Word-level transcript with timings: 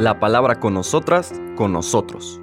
La 0.00 0.18
palabra 0.18 0.60
con 0.60 0.72
nosotras, 0.72 1.30
con 1.56 1.74
nosotros. 1.74 2.40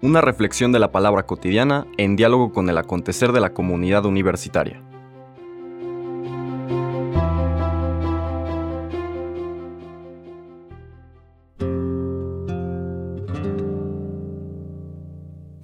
Una 0.00 0.22
reflexión 0.22 0.72
de 0.72 0.78
la 0.78 0.92
palabra 0.92 1.24
cotidiana 1.24 1.86
en 1.98 2.16
diálogo 2.16 2.54
con 2.54 2.70
el 2.70 2.78
acontecer 2.78 3.32
de 3.32 3.40
la 3.40 3.52
comunidad 3.52 4.06
universitaria. 4.06 4.82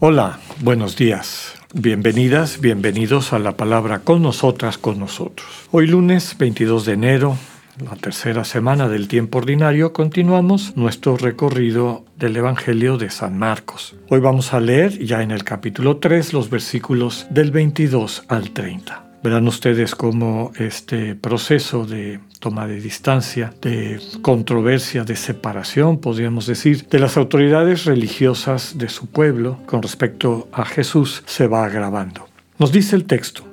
Hola, 0.01 0.39
buenos 0.61 0.99
días. 0.99 1.55
Bienvenidas, 1.73 2.61
bienvenidos 2.61 3.33
a 3.33 3.39
la 3.39 3.57
palabra 3.57 4.01
con 4.01 4.21
nosotras, 4.21 4.77
con 4.77 4.99
nosotros. 4.99 5.49
Hoy 5.71 5.87
lunes 5.87 6.37
22 6.37 6.85
de 6.85 6.93
enero, 6.93 7.39
la 7.79 7.97
tercera 7.97 8.45
semana 8.45 8.89
del 8.89 9.09
tiempo 9.09 9.39
ordinario, 9.39 9.93
continuamos 9.93 10.77
nuestro 10.77 11.17
recorrido 11.17 12.05
del 12.19 12.37
Evangelio 12.37 12.99
de 12.99 13.11
San 13.11 13.39
Marcos. 13.39 13.95
Hoy 14.09 14.21
vamos 14.21 14.53
a 14.53 14.61
leer 14.61 14.99
ya 14.99 15.23
en 15.23 15.31
el 15.31 15.45
capítulo 15.45 15.97
3 15.97 16.33
los 16.33 16.51
versículos 16.51 17.27
del 17.31 17.51
22 17.51 18.25
al 18.29 18.51
30. 18.51 19.05
Verán 19.23 19.47
ustedes 19.47 19.95
cómo 19.95 20.51
este 20.57 21.15
proceso 21.15 21.87
de 21.87 22.21
toma 22.41 22.67
de 22.67 22.81
distancia, 22.81 23.55
de 23.63 24.01
controversia, 24.21 25.05
de 25.05 25.15
separación, 25.15 25.99
podríamos 25.99 26.47
decir, 26.47 26.89
de 26.89 26.99
las 26.99 27.17
autoridades 27.17 27.85
religiosas 27.85 28.77
de 28.77 28.89
su 28.89 29.07
pueblo 29.07 29.61
con 29.67 29.81
respecto 29.81 30.49
a 30.53 30.65
Jesús 30.65 31.23
se 31.27 31.47
va 31.47 31.65
agravando. 31.65 32.29
Nos 32.59 32.73
dice 32.73 32.97
el 32.97 33.05
texto, 33.05 33.45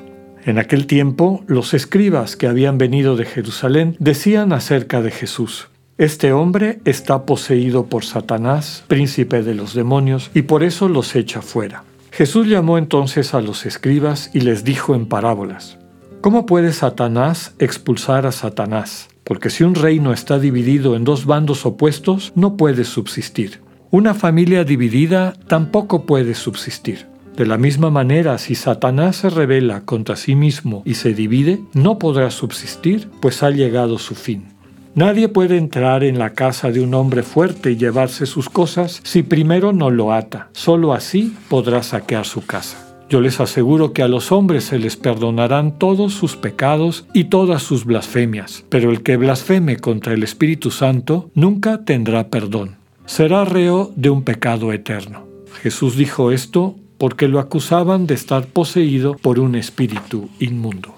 en 0.45 0.57
aquel 0.57 0.87
tiempo 0.87 1.43
los 1.47 1.73
escribas 1.73 2.35
que 2.35 2.47
habían 2.47 2.77
venido 2.77 3.15
de 3.15 3.25
Jerusalén 3.25 3.95
decían 3.99 4.53
acerca 4.53 5.01
de 5.01 5.11
Jesús, 5.11 5.69
este 5.99 6.31
hombre 6.31 6.79
está 6.85 7.25
poseído 7.25 7.87
por 7.87 8.05
Satanás, 8.05 8.85
príncipe 8.87 9.43
de 9.43 9.53
los 9.53 9.73
demonios, 9.73 10.31
y 10.33 10.43
por 10.43 10.63
eso 10.63 10.87
los 10.87 11.13
echa 11.15 11.41
fuera. 11.41 11.83
Jesús 12.11 12.47
llamó 12.47 12.77
entonces 12.77 13.33
a 13.33 13.41
los 13.41 13.65
escribas 13.65 14.31
y 14.33 14.39
les 14.39 14.63
dijo 14.63 14.95
en 14.95 15.07
parábolas, 15.07 15.77
¿Cómo 16.21 16.45
puede 16.45 16.71
Satanás 16.73 17.53
expulsar 17.59 18.25
a 18.25 18.31
Satanás? 18.31 19.09
Porque 19.25 19.49
si 19.49 19.63
un 19.63 19.75
reino 19.75 20.11
está 20.13 20.39
dividido 20.39 20.95
en 20.95 21.03
dos 21.03 21.25
bandos 21.25 21.65
opuestos, 21.65 22.31
no 22.35 22.57
puede 22.57 22.83
subsistir. 22.83 23.61
Una 23.91 24.13
familia 24.13 24.63
dividida 24.63 25.33
tampoco 25.47 26.05
puede 26.05 26.33
subsistir. 26.33 27.07
De 27.39 27.45
la 27.45 27.57
misma 27.57 27.89
manera, 27.89 28.37
si 28.37 28.53
Satanás 28.53 29.15
se 29.15 29.29
revela 29.29 29.85
contra 29.85 30.17
sí 30.17 30.35
mismo 30.35 30.83
y 30.85 30.95
se 30.95 31.13
divide, 31.13 31.61
no 31.73 31.97
podrá 31.97 32.31
subsistir, 32.31 33.07
pues 33.21 33.43
ha 33.43 33.49
llegado 33.49 33.97
su 33.97 34.13
fin. 34.13 34.49
Nadie 34.93 35.29
puede 35.29 35.55
entrar 35.55 36.03
en 36.03 36.19
la 36.19 36.31
casa 36.31 36.69
de 36.69 36.81
un 36.81 36.93
hombre 36.93 37.23
fuerte 37.23 37.71
y 37.71 37.77
llevarse 37.77 38.25
sus 38.25 38.49
cosas 38.49 38.99
si 39.05 39.23
primero 39.23 39.71
no 39.71 39.89
lo 39.89 40.11
ata. 40.11 40.49
Solo 40.51 40.91
así 40.91 41.33
podrá 41.47 41.81
saquear 41.81 42.25
su 42.25 42.45
casa. 42.45 42.85
Yo 43.09 43.21
les 43.21 43.39
aseguro 43.39 43.93
que 43.93 44.03
a 44.03 44.09
los 44.09 44.33
hombres 44.33 44.65
se 44.65 44.77
les 44.77 44.97
perdonarán 44.97 45.79
todos 45.79 46.13
sus 46.13 46.35
pecados 46.35 47.05
y 47.13 47.23
todas 47.23 47.63
sus 47.63 47.85
blasfemias, 47.85 48.65
pero 48.67 48.91
el 48.91 49.01
que 49.01 49.15
blasfeme 49.15 49.77
contra 49.77 50.11
el 50.11 50.23
Espíritu 50.23 50.71
Santo 50.71 51.31
nunca 51.35 51.85
tendrá 51.85 52.27
perdón. 52.27 52.75
Será 53.05 53.45
reo 53.45 53.93
de 53.95 54.09
un 54.09 54.23
pecado 54.23 54.73
eterno. 54.73 55.25
Jesús 55.61 55.95
dijo 55.95 56.33
esto 56.33 56.75
porque 56.99 57.27
lo 57.27 57.39
acusaban 57.39 58.05
de 58.05 58.13
estar 58.13 58.45
poseído 58.45 59.15
por 59.15 59.39
un 59.39 59.55
espíritu 59.55 60.29
inmundo. 60.39 60.93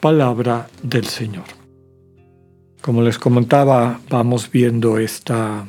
Palabra 0.00 0.68
del 0.82 1.06
Señor. 1.06 1.46
Como 2.80 3.02
les 3.02 3.18
comentaba, 3.18 4.00
vamos 4.08 4.50
viendo 4.50 4.98
esta 4.98 5.66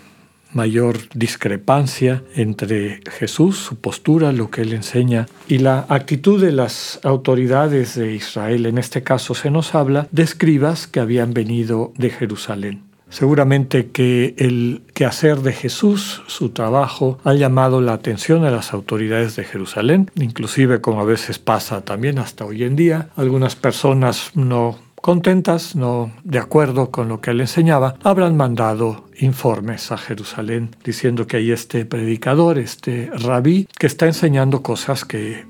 mayor 0.54 0.98
discrepancia 1.14 2.24
entre 2.36 3.00
Jesús, 3.10 3.58
su 3.58 3.78
postura, 3.78 4.32
lo 4.34 4.52
que 4.52 4.62
él 4.62 4.74
enseña, 4.74 5.28
y 5.48 5.60
la 5.60 5.86
actitud 5.88 6.42
de 6.42 6.52
las 6.52 7.00
autoridades 7.04 7.96
de 7.96 8.14
Israel. 8.14 8.66
En 8.66 8.78
este 8.78 9.02
caso 9.02 9.34
se 9.34 9.50
nos 9.50 9.76
habla 9.76 10.08
de 10.12 10.24
escribas 10.24 10.88
que 10.88 11.00
habían 11.00 11.34
venido 11.34 11.94
de 11.98 12.10
Jerusalén. 12.10 12.91
Seguramente 13.12 13.92
que 13.92 14.36
el 14.38 14.84
quehacer 14.94 15.42
de 15.42 15.52
Jesús, 15.52 16.24
su 16.28 16.50
trabajo, 16.50 17.20
ha 17.26 17.34
llamado 17.34 17.82
la 17.82 17.92
atención 17.92 18.46
a 18.46 18.52
las 18.52 18.74
autoridades 18.74 19.36
de 19.36 19.44
Jerusalén, 19.44 20.10
inclusive 20.16 20.80
como 20.80 21.02
a 21.02 21.06
veces 21.06 21.38
pasa 21.38 21.82
también 21.82 22.20
hasta 22.20 22.46
hoy 22.46 22.64
en 22.64 22.78
día. 22.78 23.10
Algunas 23.18 23.58
personas 23.58 24.32
no 24.34 24.80
contentas, 24.96 25.76
no 25.76 26.14
de 26.24 26.40
acuerdo 26.40 26.90
con 26.90 27.10
lo 27.10 27.20
que 27.20 27.32
él 27.32 27.42
enseñaba, 27.42 27.96
habrán 28.02 28.38
mandado 28.38 29.06
informes 29.20 29.92
a 29.92 29.98
Jerusalén 29.98 30.70
diciendo 30.86 31.28
que 31.28 31.38
hay 31.38 31.52
este 31.52 31.86
predicador, 31.86 32.60
este 32.60 33.10
rabí, 33.14 33.68
que 33.78 33.88
está 33.88 34.06
enseñando 34.06 34.62
cosas 34.62 35.04
que 35.04 35.46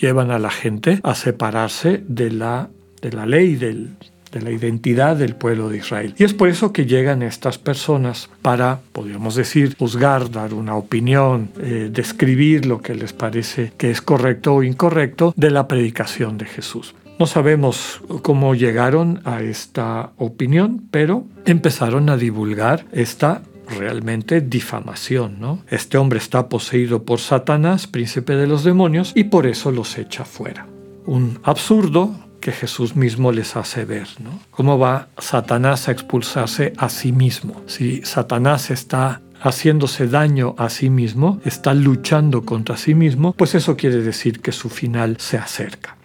llevan 0.00 0.30
a 0.30 0.38
la 0.38 0.50
gente 0.50 1.00
a 1.02 1.14
separarse 1.14 2.02
de 2.08 2.30
la, 2.30 2.70
de 3.02 3.12
la 3.12 3.26
ley, 3.26 3.56
del, 3.56 3.96
de 4.34 4.42
la 4.42 4.50
identidad 4.50 5.16
del 5.16 5.36
pueblo 5.36 5.68
de 5.68 5.78
Israel. 5.78 6.14
Y 6.18 6.24
es 6.24 6.34
por 6.34 6.48
eso 6.48 6.72
que 6.72 6.86
llegan 6.86 7.22
estas 7.22 7.56
personas 7.56 8.28
para, 8.42 8.80
podríamos 8.92 9.36
decir, 9.36 9.76
juzgar, 9.78 10.30
dar 10.30 10.52
una 10.52 10.74
opinión, 10.74 11.50
eh, 11.60 11.88
describir 11.90 12.66
lo 12.66 12.82
que 12.82 12.96
les 12.96 13.12
parece 13.12 13.72
que 13.78 13.92
es 13.92 14.02
correcto 14.02 14.54
o 14.54 14.62
incorrecto 14.64 15.32
de 15.36 15.50
la 15.50 15.68
predicación 15.68 16.36
de 16.36 16.46
Jesús. 16.46 16.94
No 17.16 17.26
sabemos 17.26 18.00
cómo 18.22 18.56
llegaron 18.56 19.20
a 19.24 19.40
esta 19.40 20.10
opinión, 20.16 20.82
pero 20.90 21.24
empezaron 21.46 22.10
a 22.10 22.16
divulgar 22.16 22.86
esta 22.90 23.42
realmente 23.68 24.40
difamación, 24.40 25.38
¿no? 25.38 25.60
Este 25.70 25.96
hombre 25.96 26.18
está 26.18 26.48
poseído 26.48 27.04
por 27.04 27.20
Satanás, 27.20 27.86
príncipe 27.86 28.34
de 28.34 28.48
los 28.48 28.64
demonios, 28.64 29.12
y 29.14 29.24
por 29.24 29.46
eso 29.46 29.70
los 29.70 29.96
echa 29.96 30.24
fuera. 30.24 30.66
Un 31.06 31.38
absurdo 31.44 32.14
que 32.44 32.52
Jesús 32.52 32.94
mismo 32.94 33.32
les 33.32 33.56
hace 33.56 33.86
ver, 33.86 34.06
¿no? 34.18 34.38
¿Cómo 34.50 34.78
va 34.78 35.08
Satanás 35.16 35.88
a 35.88 35.92
expulsarse 35.92 36.74
a 36.76 36.90
sí 36.90 37.10
mismo? 37.10 37.62
Si 37.66 38.02
Satanás 38.02 38.70
está 38.70 39.22
haciéndose 39.40 40.08
daño 40.08 40.54
a 40.58 40.68
sí 40.68 40.90
mismo, 40.90 41.40
está 41.46 41.72
luchando 41.72 42.44
contra 42.44 42.76
sí 42.76 42.94
mismo, 42.94 43.32
pues 43.32 43.54
eso 43.54 43.78
quiere 43.78 44.02
decir 44.02 44.40
que 44.40 44.52
su 44.52 44.68
final 44.68 45.16
se 45.20 45.38
acerca. 45.38 45.96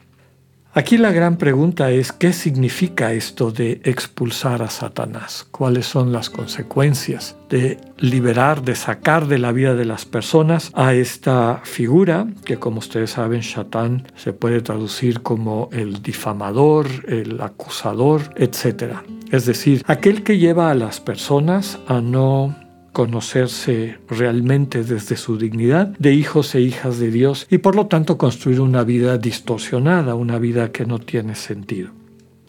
Aquí 0.79 0.97
la 0.97 1.12
gran 1.12 1.35
pregunta 1.35 1.91
es, 1.91 2.13
¿qué 2.13 2.31
significa 2.31 3.12
esto 3.12 3.51
de 3.51 3.81
expulsar 3.84 4.62
a 4.62 4.69
Satanás? 4.69 5.45
¿Cuáles 5.51 5.85
son 5.85 6.13
las 6.13 6.29
consecuencias 6.29 7.35
de 7.50 7.78
liberar, 7.97 8.62
de 8.62 8.75
sacar 8.75 9.28
de 9.28 9.39
la 9.39 9.51
vida 9.51 9.75
de 9.75 9.84
las 9.84 10.06
personas 10.06 10.72
a 10.73 10.94
esta 10.94 11.59
figura 11.66 12.28
que 12.45 12.59
como 12.59 12.79
ustedes 12.79 13.12
saben, 13.12 13.44
Satán 13.44 14.07
se 14.16 14.31
puede 14.31 14.62
traducir 14.62 15.22
como 15.22 15.68
el 15.73 16.01
difamador, 16.01 16.88
el 17.09 17.41
acusador, 17.41 18.22
etc. 18.38 19.00
Es 19.34 19.45
decir, 19.45 19.84
aquel 19.85 20.23
que 20.23 20.38
lleva 20.38 20.72
a 20.72 20.75
las 20.75 21.01
personas 21.01 21.78
a 21.89 22.00
no 22.00 22.56
conocerse 22.91 23.97
realmente 24.07 24.83
desde 24.83 25.16
su 25.17 25.38
dignidad 25.38 25.88
de 26.00 26.13
hijos 26.13 26.55
e 26.55 26.61
hijas 26.61 27.00
de 27.00 27.11
Dios 27.11 27.47
y 27.50 27.59
por 27.59 27.75
lo 27.75 27.88
tanto 27.88 28.17
construir 28.17 28.61
una 28.61 28.83
vida 28.83 29.17
distorsionada, 29.17 30.16
una 30.16 30.39
vida 30.39 30.72
que 30.72 30.85
no 30.85 31.00
tiene 31.00 31.35
sentido. 31.35 31.91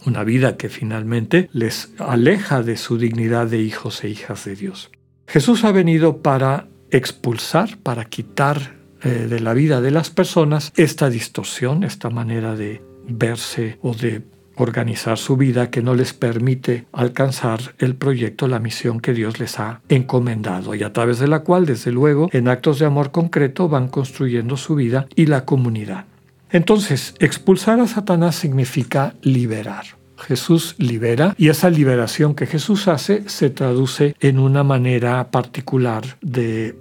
Una 0.06 0.25
vida 0.25 0.56
que 0.56 0.71
finalmente 0.71 1.51
les 1.53 1.93
aleja 1.99 2.62
de 2.62 2.77
su 2.77 2.97
dignidad 2.97 3.49
de 3.49 3.61
hijos 3.61 4.03
e 4.03 4.09
hijas 4.09 4.47
de 4.47 4.56
Dios. 4.56 4.91
Jesús 5.27 5.65
ha 5.65 5.73
venido 5.73 6.23
para 6.23 6.69
expulsar, 6.91 7.78
para 7.83 8.07
quitar 8.07 8.77
eh, 9.03 9.27
de 9.28 9.41
la 9.41 9.55
vida 9.55 9.81
de 9.81 9.91
las 9.91 10.11
personas 10.11 10.72
esta 10.77 11.11
distorsión, 11.11 11.84
esta 11.84 12.11
manera 12.11 12.57
de 12.57 12.83
verse 13.07 13.78
o 13.83 13.95
de 13.95 14.22
organizar 14.60 15.19
su 15.19 15.37
vida 15.37 15.71
que 15.71 15.82
no 15.82 15.94
les 15.94 16.12
permite 16.12 16.87
alcanzar 16.93 17.75
el 17.78 17.94
proyecto, 17.94 18.48
la 18.48 18.59
misión 18.59 19.01
que 19.01 19.12
Dios 19.12 19.39
les 19.39 19.59
ha 19.59 19.80
encomendado 19.89 20.74
y 20.74 20.83
a 20.83 20.92
través 20.92 21.18
de 21.18 21.28
la 21.28 21.41
cual, 21.41 21.66
desde 21.66 21.92
luego, 21.92 22.28
en 22.33 22.48
actos 22.48 22.78
de 22.78 22.86
amor 22.86 23.10
concreto 23.10 23.68
van 23.68 23.89
construyendo 23.89 24.57
su 24.57 24.74
vida 24.74 25.07
y 25.15 25.27
la 25.27 25.45
comunidad. 25.45 26.04
Entonces, 26.51 27.15
expulsar 27.18 27.80
a 27.80 27.86
Satanás 27.86 28.36
significa 28.36 29.15
liberar. 29.22 29.84
Jesús 30.18 30.74
libera 30.78 31.34
y 31.39 31.48
esa 31.48 31.71
liberación 31.71 32.34
que 32.34 32.47
Jesús 32.47 32.89
hace 32.89 33.28
se 33.28 33.51
traduce 33.51 34.15
en 34.21 34.39
una 34.39 34.63
manera 34.63 35.30
particular 35.30 36.04
de 36.21 36.77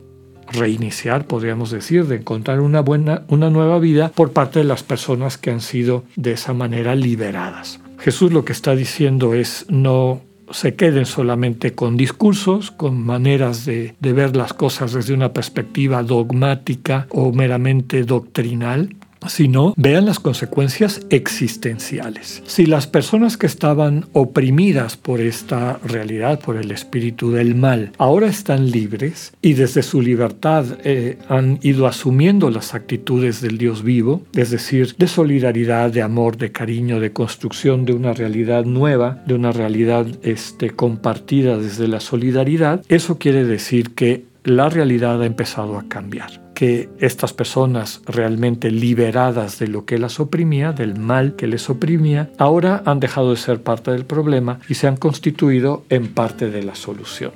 reiniciar, 0.52 1.26
podríamos 1.26 1.72
decir, 1.72 2.06
de 2.06 2.18
encontrar 2.18 2.60
una 2.60 2.82
buena, 2.82 3.24
una 3.28 3.50
nueva 3.50 3.80
vida 3.80 4.10
por 4.10 4.32
parte 4.32 4.60
de 4.60 4.66
las 4.66 4.84
personas 4.84 5.38
que 5.38 5.52
han 5.52 5.62
sido 5.62 6.04
de 6.16 6.34
esa 6.34 6.54
manera 6.54 6.96
liberadas. 6.96 7.80
Jesús 8.00 8.32
lo 8.32 8.46
que 8.46 8.54
está 8.54 8.76
diciendo 8.76 9.34
es 9.34 9.66
no 9.70 10.22
se 10.52 10.76
queden 10.76 11.06
solamente 11.06 11.74
con 11.74 11.98
discursos, 11.98 12.72
con 12.72 13.00
maneras 13.04 13.66
de, 13.66 13.96
de 14.00 14.14
ver 14.14 14.36
las 14.36 14.54
cosas 14.54 14.94
desde 14.94 15.14
una 15.14 15.32
perspectiva 15.32 16.02
dogmática 16.04 17.08
o 17.12 17.32
meramente 17.32 18.04
doctrinal, 18.04 18.96
sino 19.28 19.74
vean 19.78 20.06
las 20.06 20.20
consecuencias 20.20 21.02
existenciales. 21.10 22.42
Si 22.46 22.66
las 22.66 22.88
personas 22.88 23.38
que 23.38 23.48
estaban 23.48 24.06
oprimidas 24.14 24.98
por 24.98 25.22
esta 25.22 25.80
realidad, 25.86 26.40
por 26.40 26.58
el 26.58 26.72
espíritu 26.72 27.32
del 27.32 27.56
mal, 27.56 27.92
ahora 27.98 28.28
están 28.28 28.72
libres 28.72 29.34
y 29.42 29.54
desde 29.54 29.84
su 29.84 30.02
libertad 30.02 30.66
eh, 30.84 31.18
han 31.28 31.60
ido 31.62 31.88
asumiendo 31.88 32.50
las 32.50 32.74
actitudes 32.74 33.42
del 33.42 33.58
Dios 33.58 33.84
vivo, 33.84 34.24
es 34.34 34.52
decir, 34.52 34.96
de 34.98 35.08
solidaridad, 35.08 35.92
de 35.92 36.02
amor, 36.02 36.38
de 36.38 36.52
cariño, 36.52 37.00
de 37.00 37.12
construcción 37.12 37.86
de 37.86 37.94
una 37.94 38.14
realidad 38.14 38.66
nueva, 38.66 39.22
de 39.26 39.34
una 39.34 39.52
realidad 39.52 40.06
este, 40.24 40.70
compartida 40.72 41.58
desde 41.58 41.88
la 41.88 42.00
solidaridad, 42.00 42.84
eso 42.90 43.18
quiere 43.18 43.44
decir 43.44 43.92
que 43.96 44.26
la 44.44 44.70
realidad 44.70 45.22
ha 45.22 45.26
empezado 45.26 45.78
a 45.78 45.88
cambiar 45.88 46.49
que 46.60 46.90
estas 47.00 47.32
personas 47.32 48.02
realmente 48.06 48.70
liberadas 48.70 49.60
de 49.60 49.70
lo 49.70 49.86
que 49.86 49.98
las 49.98 50.20
oprimía, 50.20 50.74
del 50.74 51.00
mal 51.00 51.38
que 51.38 51.48
les 51.48 51.70
oprimía, 51.70 52.32
ahora 52.38 52.84
han 52.86 53.00
dejado 53.00 53.30
de 53.30 53.38
ser 53.38 53.64
parte 53.64 53.92
del 53.92 54.04
problema 54.04 54.60
y 54.68 54.74
se 54.74 54.86
han 54.86 54.98
constituido 54.98 55.86
en 55.88 56.10
parte 56.10 56.50
de 56.52 56.62
la 56.62 56.76
solución. 56.76 57.32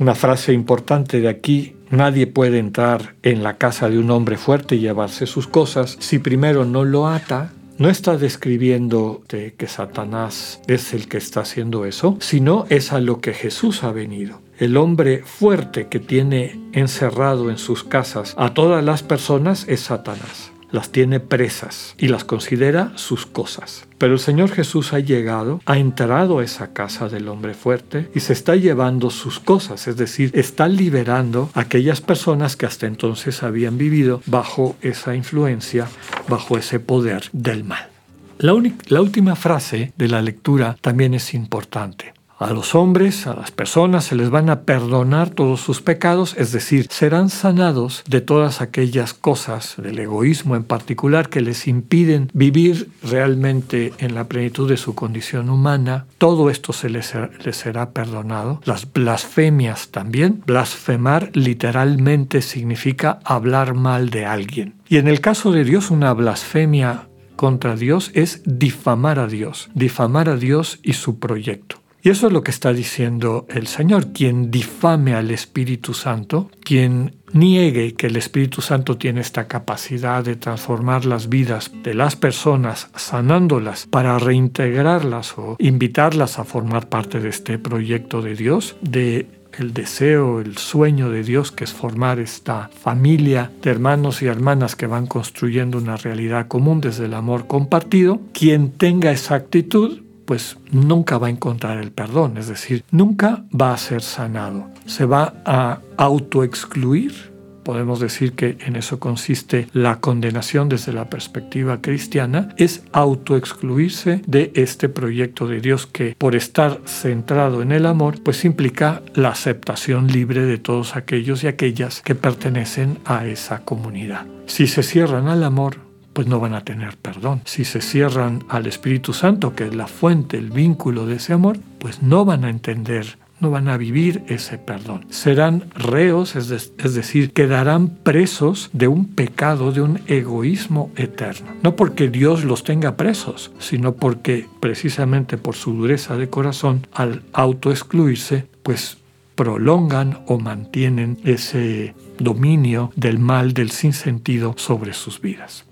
Una 0.00 0.16
frase 0.16 0.52
importante 0.52 1.20
de 1.20 1.28
aquí, 1.28 1.76
nadie 1.90 2.26
puede 2.26 2.58
entrar 2.58 3.14
en 3.22 3.44
la 3.44 3.58
casa 3.58 3.88
de 3.88 3.96
un 3.96 4.10
hombre 4.10 4.38
fuerte 4.38 4.74
y 4.74 4.80
llevarse 4.80 5.26
sus 5.26 5.46
cosas 5.46 5.96
si 6.00 6.18
primero 6.18 6.64
no 6.64 6.84
lo 6.84 7.06
ata 7.06 7.52
no 7.78 7.88
está 7.88 8.16
describiendo 8.16 9.22
de 9.28 9.54
que 9.54 9.68
Satanás 9.68 10.60
es 10.66 10.94
el 10.94 11.06
que 11.06 11.18
está 11.18 11.40
haciendo 11.40 11.84
eso, 11.84 12.16
sino 12.20 12.66
es 12.70 12.92
a 12.92 13.00
lo 13.00 13.20
que 13.20 13.34
Jesús 13.34 13.84
ha 13.84 13.92
venido. 13.92 14.40
El 14.64 14.78
hombre 14.78 15.22
fuerte 15.22 15.88
que 15.88 16.00
tiene 16.00 16.58
encerrado 16.72 17.50
en 17.50 17.58
sus 17.58 17.84
casas 17.84 18.34
a 18.38 18.54
todas 18.54 18.82
las 18.82 19.02
personas 19.02 19.66
es 19.68 19.80
Satanás 19.80 20.52
las 20.72 20.90
tiene 20.90 21.20
presas 21.20 21.94
y 21.98 22.08
las 22.08 22.24
considera 22.24 22.90
sus 22.96 23.26
cosas. 23.26 23.86
Pero 23.98 24.14
el 24.14 24.18
Señor 24.18 24.50
Jesús 24.50 24.94
ha 24.94 25.00
llegado, 25.00 25.60
ha 25.66 25.76
entrado 25.76 26.38
a 26.38 26.44
esa 26.44 26.72
casa 26.72 27.10
del 27.10 27.28
hombre 27.28 27.52
fuerte 27.52 28.10
y 28.12 28.20
se 28.20 28.32
está 28.32 28.56
llevando 28.56 29.10
sus 29.10 29.38
cosas, 29.38 29.86
es 29.86 29.96
decir, 29.98 30.32
está 30.32 30.66
liberando 30.66 31.50
a 31.52 31.60
aquellas 31.60 32.00
personas 32.00 32.56
que 32.56 32.66
hasta 32.66 32.86
entonces 32.86 33.44
habían 33.44 33.76
vivido 33.76 34.22
bajo 34.26 34.76
esa 34.80 35.14
influencia, 35.14 35.86
bajo 36.26 36.56
ese 36.56 36.80
poder 36.80 37.24
del 37.32 37.64
mal. 37.64 37.90
La, 38.38 38.54
la 38.88 39.00
última 39.02 39.36
frase 39.36 39.92
de 39.96 40.08
la 40.08 40.22
lectura 40.22 40.76
también 40.80 41.14
es 41.14 41.34
importante. 41.34 42.14
A 42.44 42.52
los 42.52 42.74
hombres, 42.74 43.26
a 43.26 43.34
las 43.34 43.52
personas, 43.52 44.04
se 44.04 44.16
les 44.16 44.28
van 44.28 44.50
a 44.50 44.64
perdonar 44.64 45.30
todos 45.30 45.62
sus 45.62 45.80
pecados, 45.80 46.34
es 46.36 46.52
decir, 46.52 46.88
serán 46.90 47.30
sanados 47.30 48.04
de 48.06 48.20
todas 48.20 48.60
aquellas 48.60 49.14
cosas, 49.14 49.76
del 49.78 49.98
egoísmo 49.98 50.54
en 50.54 50.64
particular, 50.64 51.30
que 51.30 51.40
les 51.40 51.66
impiden 51.66 52.28
vivir 52.34 52.90
realmente 53.02 53.94
en 53.96 54.14
la 54.14 54.24
plenitud 54.24 54.68
de 54.68 54.76
su 54.76 54.94
condición 54.94 55.48
humana. 55.48 56.04
Todo 56.18 56.50
esto 56.50 56.74
se 56.74 56.90
les, 56.90 57.14
será 57.52 57.92
perdonado. 57.92 58.60
Las 58.66 58.92
blasfemias 58.92 59.88
también. 59.88 60.42
Blasfemar 60.44 61.30
literalmente 61.32 62.42
significa 62.42 63.20
hablar 63.24 63.72
mal 63.72 64.10
de 64.10 64.26
alguien. 64.26 64.74
Y 64.86 64.98
en 64.98 65.08
el 65.08 65.22
caso 65.22 65.50
de 65.50 65.64
Dios, 65.64 65.90
una 65.90 66.12
blasfemia 66.12 67.08
contra 67.36 67.74
Dios 67.74 68.10
es 68.12 68.42
difamar 68.44 69.18
a 69.18 69.28
Dios, 69.28 69.70
difamar 69.72 70.28
a 70.28 70.36
Dios 70.36 70.78
y 70.82 70.92
su 70.92 71.18
proyecto. 71.18 71.83
Y 72.04 72.10
eso 72.10 72.26
es 72.26 72.34
lo 72.34 72.42
que 72.42 72.50
está 72.50 72.74
diciendo 72.74 73.46
el 73.48 73.66
Señor. 73.66 74.12
Quien 74.12 74.50
difame 74.50 75.14
al 75.14 75.30
Espíritu 75.30 75.94
Santo, 75.94 76.50
quien 76.62 77.14
niegue 77.32 77.94
que 77.94 78.08
el 78.08 78.16
Espíritu 78.16 78.60
Santo 78.60 78.98
tiene 78.98 79.22
esta 79.22 79.48
capacidad 79.48 80.22
de 80.22 80.36
transformar 80.36 81.06
las 81.06 81.30
vidas 81.30 81.70
de 81.82 81.94
las 81.94 82.14
personas, 82.14 82.90
sanándolas 82.94 83.86
para 83.86 84.18
reintegrarlas 84.18 85.38
o 85.38 85.56
invitarlas 85.58 86.38
a 86.38 86.44
formar 86.44 86.90
parte 86.90 87.20
de 87.20 87.30
este 87.30 87.58
proyecto 87.58 88.20
de 88.20 88.34
Dios, 88.34 88.76
de 88.82 89.26
el 89.58 89.72
deseo, 89.72 90.40
el 90.40 90.58
sueño 90.58 91.08
de 91.08 91.22
Dios 91.22 91.52
que 91.52 91.64
es 91.64 91.72
formar 91.72 92.18
esta 92.18 92.68
familia 92.82 93.50
de 93.62 93.70
hermanos 93.70 94.20
y 94.20 94.26
hermanas 94.26 94.76
que 94.76 94.86
van 94.86 95.06
construyendo 95.06 95.78
una 95.78 95.96
realidad 95.96 96.48
común 96.48 96.82
desde 96.82 97.06
el 97.06 97.14
amor 97.14 97.46
compartido, 97.46 98.20
quien 98.34 98.72
tenga 98.72 99.10
esa 99.10 99.36
actitud 99.36 100.03
pues 100.24 100.58
nunca 100.70 101.18
va 101.18 101.28
a 101.28 101.30
encontrar 101.30 101.78
el 101.78 101.92
perdón, 101.92 102.38
es 102.38 102.48
decir, 102.48 102.84
nunca 102.90 103.44
va 103.58 103.72
a 103.72 103.78
ser 103.78 104.02
sanado. 104.02 104.68
Se 104.86 105.04
va 105.04 105.34
a 105.44 105.80
autoexcluir. 105.96 107.34
Podemos 107.64 107.98
decir 107.98 108.34
que 108.34 108.58
en 108.60 108.76
eso 108.76 109.00
consiste 109.00 109.68
la 109.72 109.98
condenación 110.00 110.68
desde 110.68 110.92
la 110.92 111.08
perspectiva 111.08 111.80
cristiana, 111.80 112.50
es 112.58 112.82
autoexcluirse 112.92 114.20
de 114.26 114.52
este 114.54 114.90
proyecto 114.90 115.46
de 115.46 115.62
Dios 115.62 115.86
que 115.86 116.14
por 116.18 116.34
estar 116.34 116.82
centrado 116.84 117.62
en 117.62 117.72
el 117.72 117.86
amor, 117.86 118.22
pues 118.22 118.44
implica 118.44 119.00
la 119.14 119.30
aceptación 119.30 120.08
libre 120.08 120.42
de 120.42 120.58
todos 120.58 120.94
aquellos 120.94 121.42
y 121.42 121.46
aquellas 121.46 122.02
que 122.02 122.14
pertenecen 122.14 122.98
a 123.06 123.24
esa 123.24 123.60
comunidad. 123.60 124.26
Si 124.44 124.66
se 124.66 124.82
cierran 124.82 125.28
al 125.28 125.42
amor, 125.42 125.83
pues 126.14 126.26
no 126.26 126.40
van 126.40 126.54
a 126.54 126.64
tener 126.64 126.96
perdón. 126.96 127.42
Si 127.44 127.66
se 127.66 127.82
cierran 127.82 128.44
al 128.48 128.66
Espíritu 128.66 129.12
Santo, 129.12 129.54
que 129.54 129.66
es 129.66 129.74
la 129.74 129.86
fuente, 129.86 130.38
el 130.38 130.50
vínculo 130.50 131.04
de 131.04 131.16
ese 131.16 131.34
amor, 131.34 131.58
pues 131.78 132.02
no 132.02 132.24
van 132.24 132.44
a 132.44 132.50
entender 132.50 133.18
no 133.40 133.50
van 133.50 133.68
a 133.68 133.76
vivir 133.76 134.24
ese 134.28 134.56
perdón. 134.58 135.04
Serán 135.10 135.64
reos, 135.74 136.34
es, 136.34 136.48
decir, 136.94 137.32
quedarán 137.32 137.88
presos 137.88 138.70
de 138.72 138.88
un 138.88 139.06
pecado, 139.06 139.70
de 139.70 139.82
un 139.82 140.00
egoísmo 140.06 140.90
eterno. 140.96 141.48
No 141.62 141.76
porque 141.76 142.08
Dios 142.08 142.44
los 142.44 142.64
tenga 142.64 142.96
presos, 142.96 143.52
sino 143.58 143.96
porque 143.96 144.48
precisamente 144.60 145.36
por 145.36 145.56
su 145.56 145.74
dureza 145.74 146.16
de 146.16 146.30
corazón, 146.30 146.86
al 146.92 147.22
autoexcluirse, 147.32 148.46
pues 148.62 148.96
prolongan 149.34 150.20
o 150.26 150.38
mantienen 150.38 151.18
ese 151.24 151.94
dominio 152.18 152.92
del 152.96 153.18
mal, 153.18 153.52
del 153.52 153.72
sinsentido 153.72 154.54
sobre 154.56 154.94
sus 154.94 155.20
vidas. 155.20 155.66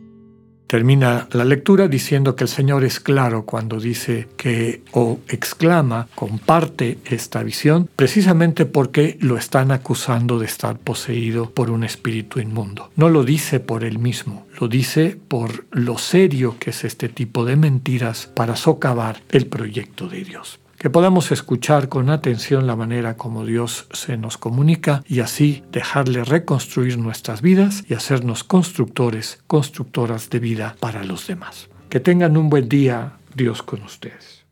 Termina 0.72 1.28
la 1.32 1.44
lectura 1.44 1.86
diciendo 1.86 2.34
que 2.34 2.44
el 2.44 2.48
Señor 2.48 2.82
es 2.82 2.98
claro 2.98 3.44
cuando 3.44 3.78
dice 3.78 4.28
que 4.38 4.80
o 4.92 5.19
exclama, 5.28 6.08
comparte 6.14 6.96
esta 7.04 7.42
visión, 7.42 7.90
precisamente 7.94 8.64
porque 8.64 9.19
lo 9.20 9.36
están 9.36 9.70
acusando 9.70 10.38
de 10.38 10.46
estar 10.46 10.78
poseído 10.78 11.50
por 11.50 11.70
un 11.70 11.84
espíritu 11.84 12.40
inmundo. 12.40 12.90
No 12.96 13.10
lo 13.10 13.22
dice 13.22 13.60
por 13.60 13.84
él 13.84 13.98
mismo, 13.98 14.46
lo 14.58 14.66
dice 14.66 15.19
por 15.28 15.66
lo 15.72 15.98
serio 15.98 16.56
que 16.58 16.70
es 16.70 16.84
este 16.84 17.10
tipo 17.10 17.44
de 17.44 17.56
mentiras 17.56 18.30
para 18.34 18.56
socavar 18.56 19.20
el 19.28 19.48
proyecto 19.48 20.08
de 20.08 20.25
Dios 20.25 20.62
que 20.82 20.90
podamos 20.90 21.31
escuchar 21.31 21.88
con 21.88 22.11
atención 22.11 22.67
la 22.67 22.75
manera 22.75 23.17
como 23.17 23.46
Dios 23.46 23.87
se 23.93 24.16
nos 24.16 24.37
comunica 24.37 25.04
y 25.06 25.21
así 25.21 25.62
dejarle 25.71 26.25
reconstruir 26.25 26.99
nuestras 26.99 27.40
vidas 27.40 27.85
y 27.88 27.95
hacernos 27.95 28.42
constructores, 28.42 29.45
constructoras 29.47 30.28
de 30.28 30.40
vida 30.40 30.75
para 30.80 31.04
los 31.04 31.28
demás. 31.28 31.71
Que 31.88 32.00
tengan 32.00 32.37
un 32.37 32.50
buen 32.50 32.68
día, 32.68 33.12
Dios 33.33 33.62
con 33.62 33.85
ustedes. 33.85 34.45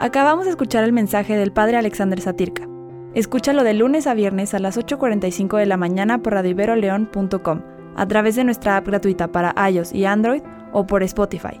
Acabamos 0.00 0.46
de 0.46 0.50
escuchar 0.50 0.82
el 0.82 0.92
mensaje 0.92 1.36
del 1.36 1.52
Padre 1.52 1.76
Alexander 1.76 2.20
Satirka. 2.20 2.66
Escúchalo 3.14 3.62
de 3.62 3.74
lunes 3.74 4.08
a 4.08 4.14
viernes 4.14 4.54
a 4.54 4.58
las 4.58 4.76
8.45 4.76 5.56
de 5.56 5.66
la 5.66 5.76
mañana 5.76 6.20
por 6.20 6.32
radioiberoleón.com, 6.32 7.62
a 7.94 8.08
través 8.08 8.34
de 8.34 8.42
nuestra 8.42 8.76
app 8.76 8.88
gratuita 8.88 9.30
para 9.30 9.54
iOS 9.70 9.92
y 9.92 10.04
Android 10.04 10.42
o 10.72 10.84
por 10.84 11.04
Spotify. 11.04 11.60